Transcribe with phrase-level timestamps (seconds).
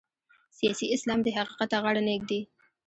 [0.57, 2.39] سیاسي اسلام دې حقیقت ته غاړه نه ږدي.